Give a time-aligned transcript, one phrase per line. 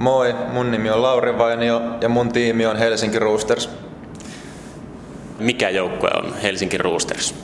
[0.00, 3.70] Moi, mun nimi on Lauri Vainio ja mun tiimi on Helsinki Roosters.
[5.38, 7.34] Mikä joukkue on Helsinki Roosters?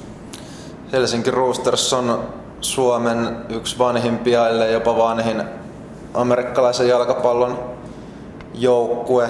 [0.92, 2.28] Helsinki Roosters on
[2.60, 5.42] Suomen yksi vanhimpia, ellei jopa vanhin
[6.14, 7.58] amerikkalaisen jalkapallon
[8.54, 9.28] joukkue.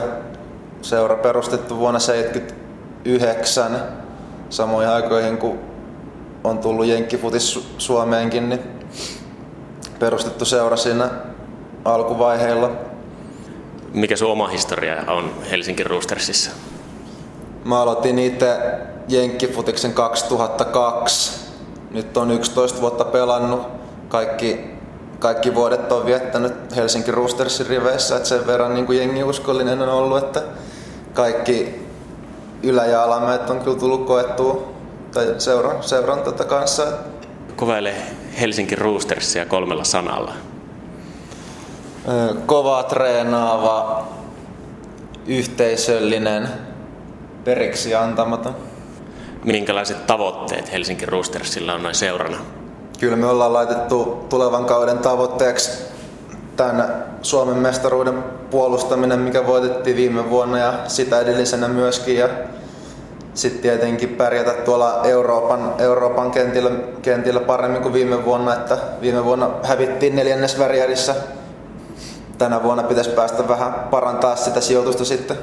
[0.82, 3.78] Seura perustettu vuonna 1979
[4.50, 5.58] samoihin aikoihin kun
[6.44, 8.62] on tullut jenkkifutis Suomeenkin, niin
[9.98, 11.10] perustettu seura siinä
[11.84, 12.85] alkuvaiheilla.
[13.92, 16.50] Mikä sun oma historia on Helsinki Roostersissa?
[17.64, 18.56] Mä aloitin itse
[19.08, 21.46] jenkkifutiksen 2002.
[21.90, 23.66] Nyt on 11 vuotta pelannut.
[24.08, 24.60] Kaikki,
[25.18, 29.88] kaikki vuodet on viettänyt Helsinki Roostersin riveissä, että sen verran niin kuin jengi uskollinen on
[29.88, 30.42] ollut, että
[31.14, 31.86] kaikki
[32.62, 34.72] ylä- ja alamäet on kyllä tullut koettua
[35.14, 36.86] tai seuran, seuran tätä kanssa.
[37.56, 37.94] Kuvaile
[38.40, 40.32] Helsinki Roostersia kolmella sanalla.
[42.46, 44.06] Kova treenaava,
[45.26, 46.48] yhteisöllinen,
[47.44, 48.56] periksi antamaton.
[49.44, 52.36] Minkälaiset tavoitteet Helsinki Roostersilla on noin seurana?
[53.00, 55.70] Kyllä me ollaan laitettu tulevan kauden tavoitteeksi
[56.56, 62.16] tämän Suomen mestaruuden puolustaminen, mikä voitettiin viime vuonna ja sitä edellisenä myöskin.
[62.16, 62.28] Ja
[63.34, 66.70] sitten tietenkin pärjätä tuolla Euroopan, Euroopan kentillä,
[67.02, 68.54] kentillä paremmin kuin viime vuonna.
[68.54, 71.14] Että viime vuonna hävittiin neljännes väriärissä.
[72.38, 75.36] Tänä vuonna pitäisi päästä vähän parantaa sitä sijoitusta sitten.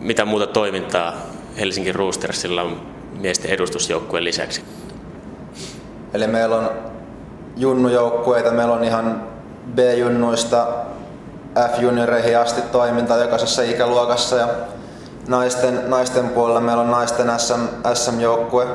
[0.00, 1.12] Mitä muuta toimintaa
[1.58, 2.80] Helsingin Roostersilla on
[3.20, 4.64] miesten edustusjoukkueen lisäksi?
[6.14, 6.70] Eli meillä on
[7.56, 9.28] junnujoukkueita, meillä on ihan
[9.74, 10.66] B-junnuista
[11.54, 14.48] F-junioreihin asti toimintaa jokaisessa ikäluokassa ja
[15.28, 17.60] naisten, naisten puolella meillä on naisten SM,
[17.94, 18.66] SM-joukkue.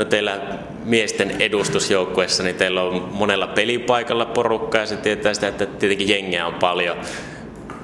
[0.00, 0.40] No teillä
[0.84, 6.46] miesten edustusjoukkueessa, niin teillä on monella pelipaikalla porukka ja se tietää sitä, että tietenkin jengiä
[6.46, 6.96] on paljon.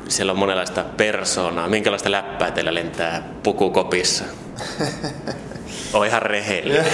[0.09, 1.69] Siellä on monenlaista persoonaa.
[1.69, 4.25] Minkälaista läppää teillä lentää pukukopissa?
[5.93, 6.87] On ihan rehellinen.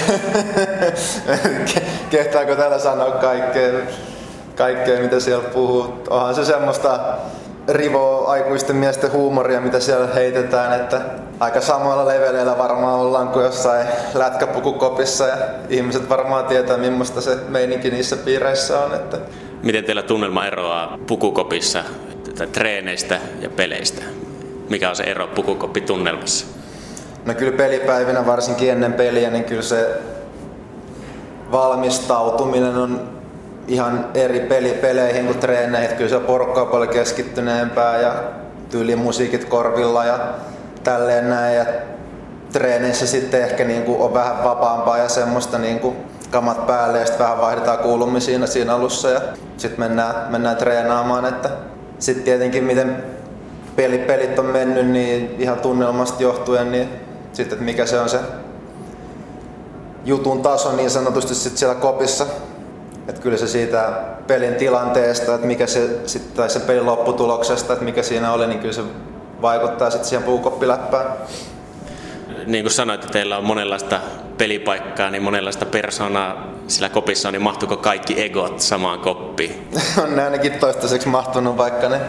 [2.10, 3.72] Kehtaako täällä sanoa kaikkea,
[4.56, 6.04] kaikkea, mitä siellä puhuu?
[6.10, 7.16] Onhan se semmoista
[7.68, 11.00] rivo aikuisten miesten huumoria, mitä siellä heitetään, että
[11.40, 15.36] aika samoilla leveleillä varmaan ollaan kuin jossain lätkäpukukopissa ja
[15.68, 18.94] ihmiset varmaan tietää, millaista se meininki niissä piireissä on.
[18.94, 19.18] Että...
[19.62, 21.84] Miten teillä tunnelma eroaa pukukopissa,
[22.52, 24.02] treeneistä ja peleistä?
[24.68, 26.46] Mikä on se ero pukukoppi-tunnelmassa?
[27.26, 30.00] No kyllä pelipäivinä, varsinkin ennen peliä, niin kyllä se
[31.52, 33.21] valmistautuminen on
[33.68, 35.96] ihan eri peli, peleihin kuin treeneihin.
[35.96, 38.14] Kyllä se on paljon keskittyneempää ja
[38.70, 40.18] tyyli musiikit korvilla ja
[40.84, 41.56] tälleen näin.
[41.56, 41.64] Ja
[42.52, 45.96] treeneissä sitten ehkä niin kuin on vähän vapaampaa ja semmoista niin kuin
[46.30, 49.20] kamat päälle ja sitten vähän vaihdetaan kuulumisia siinä, siinä alussa ja
[49.56, 51.24] sitten mennään, mennään treenaamaan.
[51.24, 51.50] Että
[51.98, 53.04] sitten tietenkin miten
[53.76, 56.88] peli, pelit on mennyt, niin ihan tunnelmasta johtuen, niin
[57.32, 58.18] sitten mikä se on se
[60.04, 62.26] jutun taso niin sanotusti sit siellä kopissa.
[63.08, 63.92] Et kyllä se siitä
[64.26, 68.58] pelin tilanteesta, että mikä se, sit, tai se pelin lopputuloksesta, että mikä siinä oli, niin
[68.58, 68.82] kyllä se
[69.42, 71.06] vaikuttaa sitten siihen puukoppiläppään.
[72.46, 74.00] Niin kuin sanoit, että teillä on monenlaista
[74.38, 79.68] pelipaikkaa, niin monenlaista persoonaa sillä kopissa on, niin mahtuuko kaikki egot samaan koppiin?
[80.02, 82.00] on ne ainakin toistaiseksi mahtunut, vaikka ne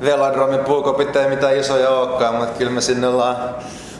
[0.00, 3.36] velodromin puukopit ei mitään isoja olekaan, mutta kyllä me sinne ollaan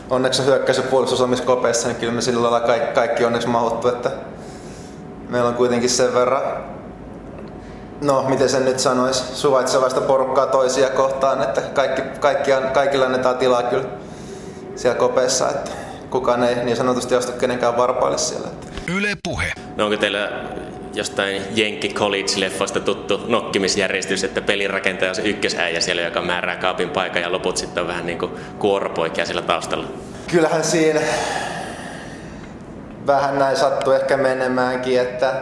[0.09, 4.11] onneksi hyökkäys- ja puolustus kopeissa, niin kyllä me sillä lailla kaikki, kaikki onneksi mahuttu, että
[5.29, 6.41] meillä on kuitenkin sen verran,
[8.01, 13.63] no miten sen nyt sanoisi, suvaitsevaista porukkaa toisia kohtaan, että kaikki, kaikki, kaikilla annetaan tilaa
[13.63, 13.85] kyllä
[14.75, 15.71] siellä kopeissa, että
[16.09, 18.47] kukaan ei niin sanotusti osta kenenkään varpaille siellä.
[18.95, 19.51] Yle Puhe.
[19.75, 20.31] No onko teillä
[20.93, 27.21] jostain Jenkki College-leffoista tuttu nokkimisjärjestys, että pelirakentaja on se ykkösäijä siellä, joka määrää kaapin paikan
[27.21, 29.87] ja loput sitten on vähän niin kuin kuoropoikia siellä taustalla?
[30.31, 31.01] Kyllähän siinä
[33.07, 35.33] vähän näin sattuu ehkä menemäänkin, että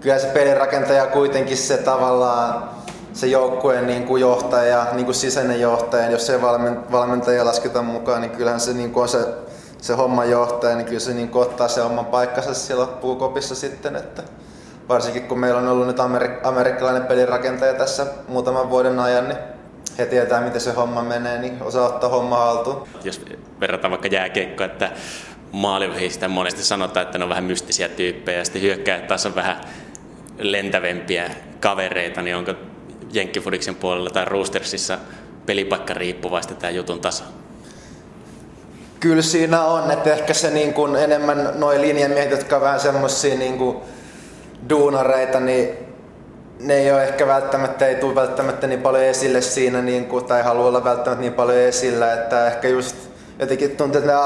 [0.00, 2.70] kyllä se pelirakentaja kuitenkin se tavallaan
[3.12, 6.42] se joukkueen niin kuin johtaja, niin kuin sisäinen johtaja, jos se
[6.92, 9.18] valmentaja lasketa mukaan, niin kyllähän se niin kuin on se,
[9.78, 13.96] se homman johtaja, niin kyllä se niin kuin ottaa se oman paikkansa siellä puukopissa sitten,
[13.96, 14.22] että
[14.88, 19.38] varsinkin kun meillä on ollut nyt amerik- amerikkalainen pelirakentaja tässä muutaman vuoden ajan, niin
[19.98, 22.88] he tietää, miten se homma menee, niin osaa ottaa homma haltuun.
[23.04, 23.24] Jos
[23.60, 24.90] verrataan vaikka jääkiekkoa, että
[25.52, 29.60] maalivahista monesti sanotaan, että ne on vähän mystisiä tyyppejä ja sitten hyökkäjät taas on vähän
[30.38, 31.30] lentävempiä
[31.60, 32.54] kavereita, niin onko
[33.12, 34.98] Jenkkifudiksen puolella tai Roostersissa
[35.46, 37.24] pelipaikka riippuvaista tämä jutun taso?
[39.00, 43.38] Kyllä siinä on, että ehkä se niin kuin enemmän noin linjamiehet, jotka on vähän semmoisia
[43.38, 43.58] niin
[44.68, 45.68] duunareita, niin
[46.60, 50.42] ne ei ole ehkä välttämättä, ei tule välttämättä niin paljon esille siinä, niin kuin, tai
[50.42, 53.09] halua olla välttämättä niin paljon esillä, että ehkä just
[53.40, 54.18] jotenkin tuntuu, että ne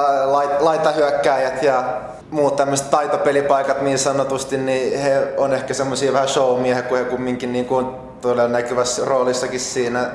[0.61, 2.01] laitahyökkääjät ja
[2.31, 7.53] muut tämmöiset taitopelipaikat niin sanotusti, niin he on ehkä semmoisia vähän showmiehiä, kun he kumminkin
[7.53, 7.87] niin kuin
[8.21, 10.11] todella näkyvässä roolissakin siinä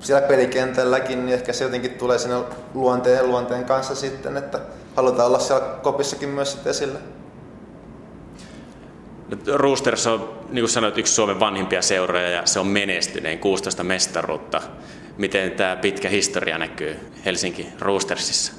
[0.00, 2.36] siellä pelikentälläkin, niin ehkä se jotenkin tulee sinne
[2.74, 4.58] luonteen luonteen kanssa sitten, että
[4.96, 6.98] halutaan olla siellä kopissakin myös sitten esillä.
[9.54, 14.60] Roosters on, niin kuin sanoit, yksi Suomen vanhimpia seuroja ja se on menestyneen 16 mestaruutta.
[15.18, 18.52] Miten tämä pitkä historia näkyy Helsinki Roostersissa?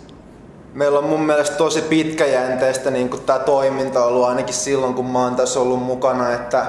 [0.74, 5.19] Meillä on mun mielestä tosi pitkäjänteistä niin kuin tämä toiminta ollut ainakin silloin, kun mä
[5.19, 6.66] oon tässä ollut mukana, että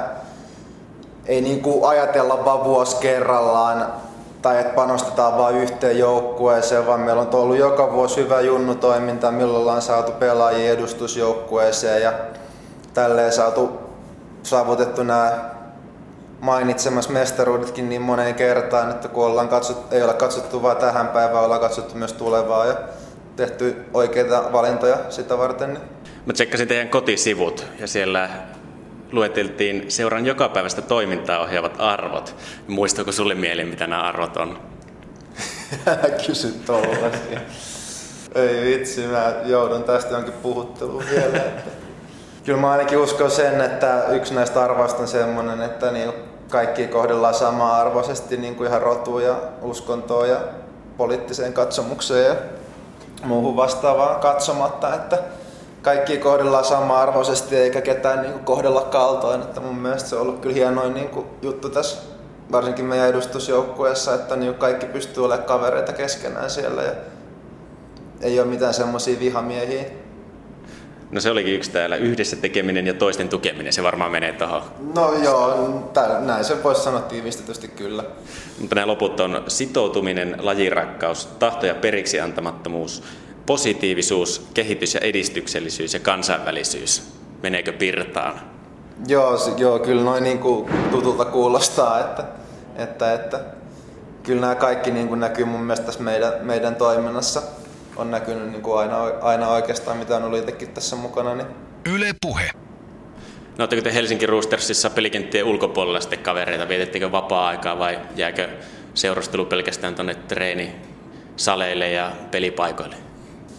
[1.27, 3.87] ei niin kuin ajatella vaan vuosi kerrallaan
[4.43, 9.59] tai että panostetaan vain yhteen joukkueeseen, vaan meillä on ollut joka vuosi hyvä junnutoiminta, millä
[9.59, 12.13] ollaan saatu pelaajia edustusjoukkueeseen ja
[12.95, 13.90] tälleen saatu
[14.43, 15.51] saavutettu nämä
[16.41, 21.45] mainitsemassa mestaruudetkin niin moneen kertaan, että kun ollaan katsottu, ei ole katsottu vain tähän päivään,
[21.45, 22.75] ollaan katsottu myös tulevaa ja
[23.37, 25.79] tehty oikeita valintoja sitä varten.
[26.27, 28.31] Mä tsekkasin teidän kotisivut ja siellä
[29.13, 32.37] lueteltiin seuran jokapäiväistä toimintaa ohjaavat arvot.
[32.67, 34.59] Muistuuko sulle mieleen, mitä nämä arvot on?
[36.27, 37.41] Kysy tollasia.
[38.35, 41.43] Ei vitsi, mä joudun tästä jonkin puhutteluun vielä.
[42.45, 46.13] Kyllä mä ainakin uskon sen, että yksi näistä arvoista on semmoinen, että niin
[46.49, 50.41] kaikki kohdellaan samaa arvoisesti niin kuin ihan rotuun ja uskontoon ja
[50.97, 52.35] poliittiseen katsomukseen ja
[53.25, 55.19] muuhun vastaavaan katsomatta, että
[55.83, 59.43] kaikki kohdellaan sama-arvoisesti eikä ketään niin kuin kohdella kaltoin.
[59.43, 62.03] Että mun mielestä se on ollut kyllä hienoin niin kuin juttu tässä,
[62.53, 66.93] varsinkin meidän edustusjoukkueessa, että niin kaikki pystyy olemaan kavereita keskenään siellä ja
[68.21, 69.85] ei ole mitään semmoisia vihamiehiä.
[71.11, 74.63] No se olikin yksi täällä, yhdessä tekeminen ja toisten tukeminen, se varmaan menee tuohon.
[74.95, 78.05] No joo, tää, näin se voisi sanoa tiivistetysti kyllä.
[78.61, 83.03] Mutta nämä loput on sitoutuminen, lajirakkaus, tahto ja periksi antamattomuus,
[83.47, 87.03] positiivisuus, kehitys ja edistyksellisyys ja kansainvälisyys.
[87.43, 88.41] Meneekö pirtaan?
[89.09, 92.25] Joo, joo kyllä noin niin kuin tutulta kuulostaa, että,
[92.77, 93.41] että, että
[94.23, 97.43] kyllä nämä kaikki niin kuin näkyy mun mielestä tässä meidän, meidän toiminnassa.
[98.01, 101.35] On näkynyt niin kuin aina, aina oikeastaan, mitä on ollut itsekin tässä mukana.
[101.35, 101.47] Niin.
[101.95, 102.51] Yle Puhe.
[103.59, 106.69] No oletteko te Helsinki Roostersissa pelikenttien ulkopuolella sitten kavereita?
[106.69, 108.49] Vietettekö vapaa-aikaa vai jääkö
[108.95, 110.77] seurustelu pelkästään tuonne treeni
[111.37, 112.97] saleille ja pelipaikoille?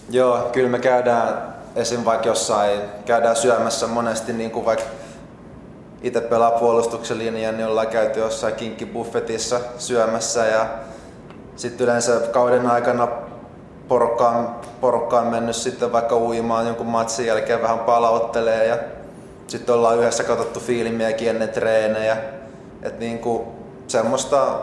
[0.10, 2.06] Joo, kyllä me käydään esim.
[2.06, 4.86] vaikka jossain, käydään syömässä monesti niin kuin vaikka
[6.02, 10.66] itse pelaa puolustuksen linjan, niin ollaan käyty jossain kinkkibuffetissa syömässä ja
[11.56, 13.08] sitten yleensä kauden aikana
[13.92, 18.78] porukkaan, porukkaan mennyt sitten vaikka uimaan jonkun matsin jälkeen vähän palauttelee ja
[19.48, 22.18] sitten ollaan yhdessä katsottu fiilimiäkin ennen treenejä.
[22.84, 23.44] Et niin kuin
[23.88, 24.60] semmoista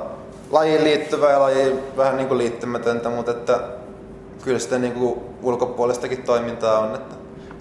[0.50, 3.60] lajiin liittyvää ja lajiin vähän niin kuin liittymätöntä, mutta että
[4.44, 6.94] kyllä sitä niin kuin ulkopuolestakin toimintaa on.
[6.94, 7.14] Että...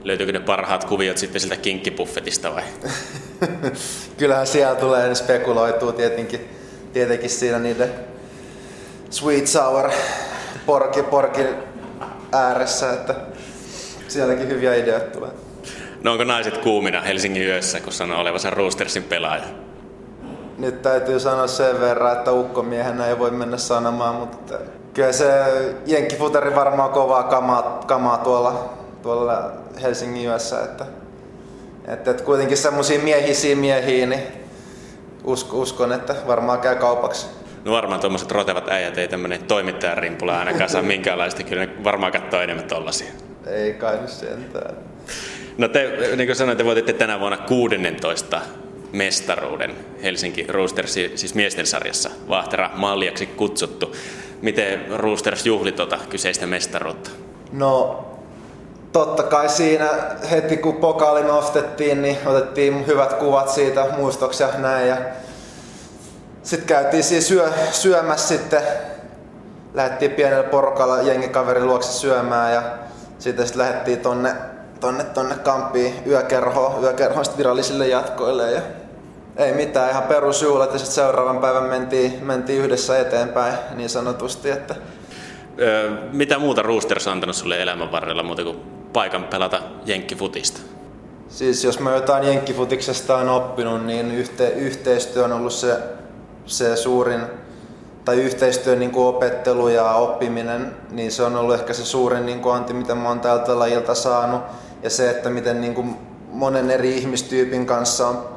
[0.03, 2.63] Löytyykö ne parhaat kuviot sitten siltä kinkkipuffetista vai?
[4.17, 6.49] Kyllähän siellä tulee, ne spekuloituu tietenkin,
[6.93, 7.93] tietenkin siinä niiden
[9.09, 9.91] sweet sour
[10.67, 11.41] porki, porki
[12.31, 13.15] ääressä, että
[14.07, 15.31] sielläkin hyviä ideoita tulee.
[16.03, 19.43] No onko naiset kuumina Helsingin yössä, kun sanoo olevansa Roostersin pelaaja?
[20.57, 24.53] Nyt täytyy sanoa sen verran, että ukkomiehenä ei voi mennä sanomaan, mutta
[24.93, 25.31] kyllä se
[25.85, 29.51] jenkkifuteri varmaan kovaa kamaa, kamaa tuolla, tuolla
[29.81, 30.85] Helsingin yössä, että,
[31.87, 34.23] että, että kuitenkin semmoisia miehisiä miehiä, niin
[35.23, 37.27] usko, uskon, että varmaan käy kaupaksi.
[37.67, 42.11] No varmaan tuommoiset rotevat äijät ei tämmöinen toimittajan rimpula ainakaan saa minkäänlaista, kyllä ne varmaan
[42.11, 43.11] katsoo enemmän tollasia.
[43.47, 44.75] Ei kai nyt sentään.
[45.57, 48.41] No te, niin kuin sanoin, te voititte tänä vuonna 16
[48.91, 53.95] mestaruuden Helsinki Roosters, siis miesten sarjassa, Vahtera malliaksi kutsuttu.
[54.41, 57.09] Miten Roosters juhli tuota kyseistä mestaruutta?
[57.51, 58.05] No
[58.91, 59.89] totta kai siinä
[60.31, 64.87] heti kun pokaali nostettiin, niin otettiin hyvät kuvat siitä muistoksia näin.
[64.87, 64.97] Ja
[66.47, 68.61] sitten käytiin siis syö, syömässä sitten,
[69.73, 72.61] lähdettiin pienellä porukalla jengikaverin luokse syömään ja
[73.19, 74.33] sitten sitten lähdettiin tonne,
[74.79, 78.61] tonne, tonne kamppiin yökerhoon, yökerhoon virallisille jatkoille ja
[79.37, 84.49] ei mitään, ihan perusjuhlat ja sitten seuraavan päivän mentiin, mentiin yhdessä eteenpäin niin sanotusti.
[84.49, 84.75] Että...
[85.59, 88.57] Öö, mitä muuta Roosters on antanut sulle elämän varrella muuta kuin
[88.93, 90.59] paikan pelata jenkkifutista?
[91.29, 95.77] Siis jos mä jotain jenkkifutiksesta on oppinut, niin yhte, yhteistyö on ollut se,
[96.47, 97.21] se suurin,
[98.05, 102.41] tai yhteistyön niin kuin opettelu ja oppiminen, niin se on ollut ehkä se suurin niin
[102.41, 104.41] kuin anti, mitä mä oon tältä lajilta saanut.
[104.83, 105.95] Ja se, että miten niin kuin
[106.31, 108.29] monen eri ihmistyypin kanssa on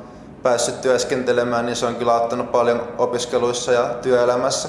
[0.42, 4.68] päässyt työskentelemään, niin se on kyllä auttanut paljon opiskeluissa ja työelämässä.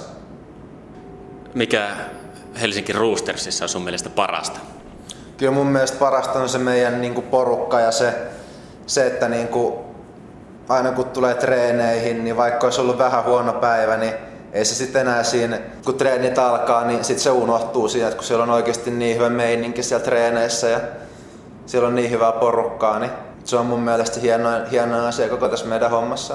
[1.53, 1.89] Mikä
[2.62, 4.60] Helsinki Roostersissa on sun mielestä parasta?
[5.38, 8.13] Kyllä mun mielestä parasta on se meidän niin kuin porukka ja se,
[8.88, 9.74] se että niin kuin,
[10.71, 14.13] aina kun tulee treeneihin, niin vaikka olisi ollut vähän huono päivä, niin
[14.53, 18.25] ei se sitten enää siinä, kun treenit alkaa, niin sitten se unohtuu siinä, että kun
[18.25, 20.79] siellä on oikeasti niin hyvä meininki siellä treeneissä ja
[21.65, 23.11] siellä on niin hyvää porukkaa, niin
[23.43, 26.33] se on mun mielestä hieno, hieno asia koko tässä meidän hommassa.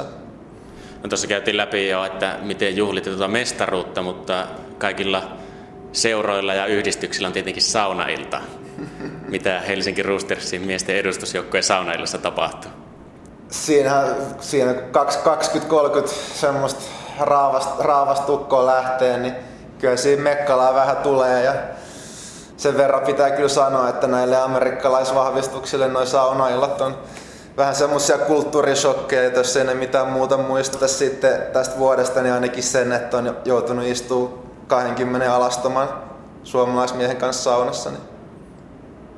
[1.02, 4.46] No tuossa käytiin läpi jo, että miten juhlitte tuota mestaruutta, mutta
[4.78, 5.22] kaikilla
[5.92, 8.40] seuroilla ja yhdistyksillä on tietenkin saunailta.
[9.28, 12.85] Mitä Helsinki Roostersin miesten edustusjoukkojen saunailassa tapahtuu?
[13.50, 14.04] Siinä,
[14.40, 14.76] siinä 20-30
[16.34, 16.80] semmoista
[18.26, 19.34] tukkoa lähtee, niin
[19.78, 21.52] kyllä siinä mekkalaa vähän tulee ja
[22.56, 26.96] sen verran pitää kyllä sanoa, että näille amerikkalaisvahvistuksille noin saunaillat on
[27.56, 32.62] vähän semmoisia kulttuurishokkeja, että jos ei ne mitään muuta muisteta sitten tästä vuodesta, niin ainakin
[32.62, 34.32] sen, että on joutunut istumaan
[34.66, 35.88] 20 alastoman
[36.44, 37.90] suomalaismiehen kanssa saunassa.
[37.90, 38.15] Niin